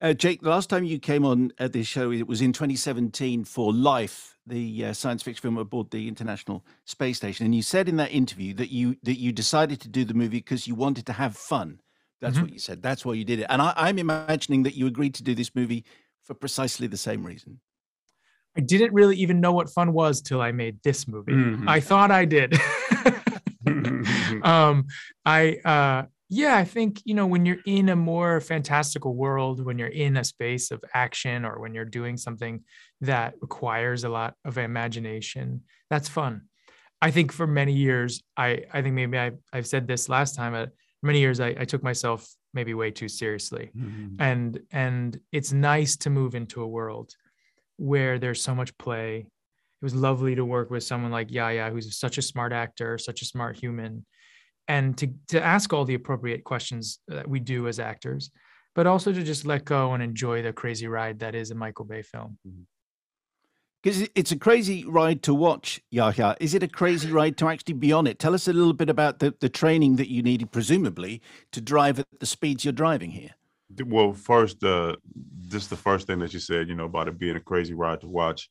Uh, 0.00 0.12
Jake, 0.12 0.42
the 0.42 0.50
last 0.50 0.70
time 0.70 0.84
you 0.84 0.98
came 1.00 1.24
on 1.24 1.52
at 1.58 1.72
this 1.72 1.86
show, 1.86 2.12
it 2.12 2.28
was 2.28 2.40
in 2.40 2.52
2017 2.52 3.44
for 3.44 3.72
Life, 3.72 4.36
the 4.46 4.86
uh, 4.86 4.92
science 4.92 5.24
fiction 5.24 5.42
film 5.42 5.58
aboard 5.58 5.90
the 5.90 6.06
International 6.06 6.64
Space 6.84 7.16
Station, 7.16 7.44
and 7.44 7.54
you 7.54 7.62
said 7.62 7.88
in 7.88 7.96
that 7.96 8.12
interview 8.12 8.54
that 8.54 8.70
you 8.70 8.96
that 9.02 9.18
you 9.18 9.32
decided 9.32 9.80
to 9.80 9.88
do 9.88 10.04
the 10.04 10.14
movie 10.14 10.38
because 10.38 10.68
you 10.68 10.76
wanted 10.76 11.04
to 11.06 11.12
have 11.12 11.36
fun. 11.36 11.80
That's 12.20 12.34
mm-hmm. 12.34 12.44
what 12.44 12.52
you 12.52 12.60
said. 12.60 12.80
That's 12.80 13.04
why 13.04 13.14
you 13.14 13.24
did 13.24 13.40
it. 13.40 13.46
And 13.48 13.60
I, 13.60 13.72
I'm 13.76 13.98
imagining 13.98 14.62
that 14.64 14.76
you 14.76 14.86
agreed 14.86 15.14
to 15.16 15.24
do 15.24 15.34
this 15.34 15.54
movie 15.54 15.84
for 16.22 16.34
precisely 16.34 16.86
the 16.86 16.96
same 16.96 17.24
reason. 17.24 17.60
I 18.56 18.60
didn't 18.60 18.92
really 18.92 19.16
even 19.16 19.40
know 19.40 19.52
what 19.52 19.68
fun 19.70 19.92
was 19.92 20.20
till 20.20 20.40
I 20.40 20.52
made 20.52 20.82
this 20.82 21.08
movie. 21.08 21.32
Mm-hmm. 21.32 21.68
I 21.68 21.80
thought 21.80 22.10
I 22.10 22.24
did. 22.24 22.54
um, 24.42 24.86
I 25.24 25.58
uh, 25.64 26.02
yeah, 26.28 26.56
I 26.56 26.64
think, 26.64 27.00
you 27.04 27.14
know, 27.14 27.26
when 27.26 27.46
you're 27.46 27.62
in 27.64 27.88
a 27.88 27.96
more 27.96 28.40
fantastical 28.40 29.14
world, 29.14 29.64
when 29.64 29.78
you're 29.78 29.88
in 29.88 30.16
a 30.18 30.24
space 30.24 30.70
of 30.70 30.84
action 30.92 31.44
or 31.44 31.58
when 31.58 31.74
you're 31.74 31.86
doing 31.86 32.18
something 32.18 32.64
that 33.00 33.34
requires 33.40 34.04
a 34.04 34.10
lot 34.10 34.34
of 34.44 34.58
imagination, 34.58 35.62
that's 35.88 36.08
fun. 36.08 36.42
I 37.00 37.10
think 37.12 37.32
for 37.32 37.46
many 37.46 37.72
years, 37.72 38.22
I, 38.36 38.64
I 38.72 38.82
think 38.82 38.94
maybe 38.94 39.18
I, 39.18 39.32
I've 39.52 39.66
said 39.66 39.86
this 39.86 40.08
last 40.08 40.34
time, 40.34 40.54
uh, 40.54 40.66
many 41.02 41.20
years 41.20 41.40
I, 41.40 41.54
I 41.58 41.64
took 41.64 41.82
myself 41.82 42.28
maybe 42.52 42.74
way 42.74 42.90
too 42.90 43.08
seriously. 43.08 43.70
Mm-hmm. 43.76 44.20
And, 44.20 44.60
and 44.70 45.20
it's 45.32 45.52
nice 45.52 45.96
to 45.98 46.10
move 46.10 46.34
into 46.34 46.62
a 46.62 46.66
world 46.66 47.14
where 47.76 48.18
there's 48.18 48.42
so 48.42 48.54
much 48.54 48.76
play. 48.76 49.18
It 49.20 49.84
was 49.84 49.94
lovely 49.94 50.34
to 50.34 50.44
work 50.44 50.70
with 50.70 50.82
someone 50.82 51.12
like 51.12 51.30
Yahya, 51.30 51.70
who's 51.70 51.96
such 51.96 52.18
a 52.18 52.22
smart 52.22 52.52
actor, 52.52 52.98
such 52.98 53.22
a 53.22 53.26
smart 53.26 53.56
human 53.56 54.04
and 54.68 54.96
to 54.98 55.08
to 55.28 55.42
ask 55.42 55.72
all 55.72 55.84
the 55.84 55.94
appropriate 55.94 56.44
questions 56.44 57.00
that 57.08 57.26
we 57.26 57.40
do 57.40 57.66
as 57.66 57.80
actors, 57.80 58.30
but 58.74 58.86
also 58.86 59.12
to 59.12 59.22
just 59.22 59.46
let 59.46 59.64
go 59.64 59.94
and 59.94 60.02
enjoy 60.02 60.42
the 60.42 60.52
crazy 60.52 60.86
ride 60.86 61.18
that 61.20 61.34
is 61.34 61.50
a 61.50 61.54
Michael 61.54 61.86
Bay 61.86 62.02
film. 62.02 62.38
Because 63.82 64.02
mm-hmm. 64.02 64.12
it's 64.14 64.30
a 64.30 64.38
crazy 64.38 64.84
ride 64.84 65.22
to 65.24 65.34
watch, 65.34 65.80
Yahya. 65.90 66.36
Is 66.38 66.54
it 66.54 66.62
a 66.62 66.68
crazy 66.68 67.10
ride 67.10 67.36
to 67.38 67.48
actually 67.48 67.74
be 67.74 67.92
on 67.92 68.06
it? 68.06 68.18
Tell 68.18 68.34
us 68.34 68.46
a 68.46 68.52
little 68.52 68.74
bit 68.74 68.90
about 68.90 69.18
the, 69.18 69.34
the 69.40 69.48
training 69.48 69.96
that 69.96 70.10
you 70.10 70.22
needed, 70.22 70.52
presumably, 70.52 71.22
to 71.52 71.60
drive 71.60 71.98
at 71.98 72.06
the 72.20 72.26
speeds 72.26 72.64
you're 72.64 72.72
driving 72.72 73.10
here. 73.10 73.30
Well, 73.84 74.12
first, 74.12 74.62
uh, 74.62 74.96
just 75.48 75.70
the 75.70 75.76
first 75.76 76.06
thing 76.06 76.18
that 76.20 76.32
you 76.32 76.40
said, 76.40 76.68
you 76.68 76.74
know, 76.74 76.84
about 76.84 77.08
it 77.08 77.18
being 77.18 77.36
a 77.36 77.40
crazy 77.40 77.74
ride 77.74 78.00
to 78.02 78.08
watch. 78.08 78.50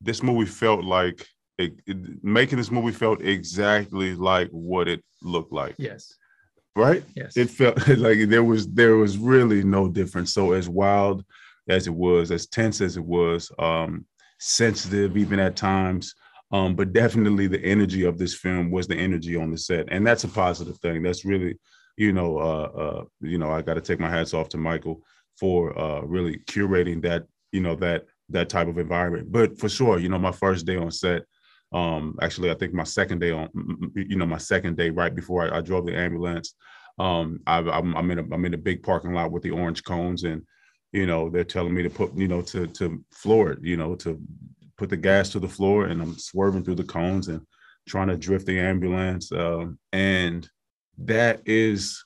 This 0.00 0.22
movie 0.22 0.50
felt 0.50 0.84
like 0.84 1.26
it, 1.58 1.74
it, 1.86 2.24
making 2.24 2.58
this 2.58 2.70
movie 2.70 2.92
felt 2.92 3.22
exactly 3.22 4.14
like 4.14 4.48
what 4.50 4.88
it 4.88 5.02
looked 5.22 5.52
like. 5.52 5.74
Yes. 5.78 6.14
Right. 6.76 7.04
Yes. 7.14 7.36
It 7.36 7.50
felt 7.50 7.86
like 7.98 8.28
there 8.28 8.44
was 8.44 8.66
there 8.68 8.96
was 8.96 9.16
really 9.16 9.62
no 9.62 9.88
difference. 9.88 10.32
So 10.32 10.52
as 10.52 10.68
wild 10.68 11.24
as 11.68 11.86
it 11.86 11.94
was, 11.94 12.30
as 12.30 12.46
tense 12.46 12.80
as 12.80 12.96
it 12.96 13.04
was, 13.04 13.50
um, 13.58 14.04
sensitive 14.38 15.16
even 15.16 15.38
at 15.38 15.56
times, 15.56 16.14
um, 16.52 16.74
but 16.74 16.92
definitely 16.92 17.46
the 17.46 17.64
energy 17.64 18.04
of 18.04 18.18
this 18.18 18.34
film 18.34 18.70
was 18.70 18.86
the 18.86 18.96
energy 18.96 19.36
on 19.36 19.50
the 19.50 19.58
set, 19.58 19.86
and 19.90 20.06
that's 20.06 20.24
a 20.24 20.28
positive 20.28 20.78
thing. 20.78 21.02
That's 21.02 21.24
really, 21.24 21.58
you 21.96 22.12
know, 22.12 22.38
uh, 22.38 22.70
uh, 22.78 23.04
you 23.20 23.38
know, 23.38 23.50
I 23.50 23.62
got 23.62 23.74
to 23.74 23.80
take 23.80 23.98
my 23.98 24.10
hats 24.10 24.34
off 24.34 24.50
to 24.50 24.58
Michael 24.58 25.02
for 25.38 25.76
uh, 25.78 26.02
really 26.02 26.38
curating 26.46 27.02
that, 27.02 27.24
you 27.50 27.60
know, 27.60 27.74
that 27.76 28.04
that 28.28 28.48
type 28.48 28.68
of 28.68 28.78
environment. 28.78 29.32
But 29.32 29.58
for 29.58 29.68
sure, 29.68 29.98
you 29.98 30.08
know, 30.08 30.18
my 30.18 30.32
first 30.32 30.66
day 30.66 30.76
on 30.76 30.90
set, 30.90 31.22
um, 31.74 32.16
actually, 32.22 32.52
I 32.52 32.54
think 32.54 32.72
my 32.72 32.84
second 32.84 33.18
day 33.18 33.32
on, 33.32 33.48
you 33.96 34.16
know, 34.16 34.26
my 34.26 34.38
second 34.38 34.76
day 34.76 34.90
right 34.90 35.14
before 35.14 35.52
I, 35.52 35.58
I 35.58 35.60
drove 35.60 35.86
the 35.86 35.96
ambulance, 35.96 36.54
um, 37.00 37.40
I, 37.48 37.58
am 37.58 37.96
I'm 37.96 38.10
in 38.12 38.20
a, 38.20 38.22
I'm 38.32 38.44
in 38.44 38.54
a 38.54 38.58
big 38.58 38.84
parking 38.84 39.12
lot 39.12 39.32
with 39.32 39.42
the 39.42 39.50
orange 39.50 39.82
cones, 39.82 40.22
and 40.22 40.42
you 40.92 41.06
know, 41.06 41.28
they're 41.28 41.42
telling 41.42 41.74
me 41.74 41.82
to 41.82 41.90
put, 41.90 42.16
you 42.16 42.28
know, 42.28 42.42
to 42.42 42.68
to 42.68 43.04
floor 43.10 43.50
it, 43.50 43.58
you 43.62 43.76
know, 43.76 43.96
to 43.96 44.20
put 44.78 44.88
the 44.88 44.96
gas 44.96 45.30
to 45.30 45.40
the 45.40 45.48
floor, 45.48 45.86
and 45.86 46.00
I'm 46.00 46.16
swerving 46.16 46.62
through 46.64 46.76
the 46.76 46.84
cones 46.84 47.26
and 47.26 47.44
trying 47.88 48.08
to 48.08 48.16
drift 48.16 48.46
the 48.46 48.60
ambulance, 48.60 49.32
um, 49.32 49.76
and 49.92 50.48
that 50.98 51.42
is 51.44 52.04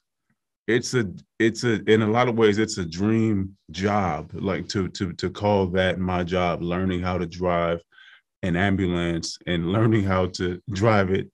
it's 0.67 0.95
a 0.95 1.05
it's 1.39 1.65
a 1.65 1.83
in 1.93 2.00
a 2.00 2.11
lot 2.11 2.29
of 2.29 2.39
ways 2.39 2.56
it's 2.56 2.79
a 2.79 2.87
dream 2.87 3.55
job 3.71 4.31
like 4.33 4.67
to 4.69 4.89
to 4.89 5.12
to 5.12 5.29
call 5.29 5.67
that 5.67 5.99
my 5.99 6.25
job 6.25 6.62
learning 6.62 7.03
how 7.03 7.19
to 7.19 7.27
drive 7.27 7.83
an 8.43 8.56
ambulance 8.56 9.38
and 9.47 9.72
learning 9.72 10.04
how 10.04 10.26
to 10.26 10.60
drive 10.71 11.10
it 11.10 11.31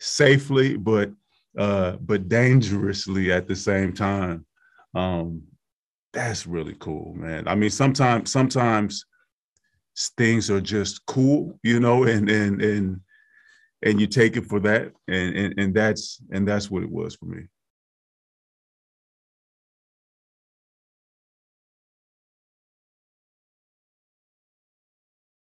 safely 0.00 0.76
but 0.76 1.10
uh 1.58 1.92
but 2.00 2.28
dangerously 2.28 3.32
at 3.32 3.46
the 3.46 3.56
same 3.56 3.92
time. 3.92 4.44
Um 4.94 5.42
that's 6.12 6.46
really 6.46 6.76
cool 6.78 7.14
man. 7.14 7.48
I 7.48 7.54
mean 7.54 7.70
sometimes 7.70 8.30
sometimes 8.30 9.04
things 10.16 10.50
are 10.50 10.60
just 10.60 11.04
cool 11.06 11.58
you 11.62 11.78
know 11.78 12.04
and 12.04 12.28
and 12.28 12.62
and 12.62 13.00
and 13.82 14.00
you 14.00 14.06
take 14.06 14.36
it 14.36 14.46
for 14.46 14.60
that 14.60 14.92
and 15.08 15.36
and, 15.36 15.54
and 15.58 15.74
that's 15.74 16.20
and 16.32 16.46
that's 16.46 16.70
what 16.70 16.82
it 16.82 16.90
was 16.90 17.14
for 17.16 17.26
me 17.26 17.42